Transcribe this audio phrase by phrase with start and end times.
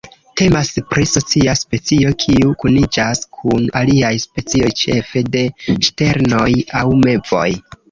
[0.39, 5.45] Temas pri socia specio kiu kuniĝas kun aliaj specioj ĉefe de
[5.77, 6.51] ŝternoj
[6.83, 7.49] aŭ mevoj.